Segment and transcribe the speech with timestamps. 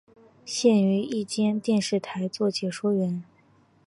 [0.45, 3.23] 现于一间电视台做解说员。